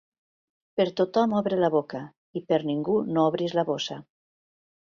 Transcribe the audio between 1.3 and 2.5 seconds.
obre la boca i